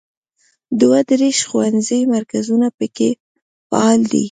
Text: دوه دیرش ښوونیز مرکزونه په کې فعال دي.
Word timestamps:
دوه 0.79 0.99
دیرش 1.09 1.37
ښوونیز 1.49 1.89
مرکزونه 2.15 2.67
په 2.77 2.85
کې 2.95 3.09
فعال 3.67 4.01
دي. 4.11 4.19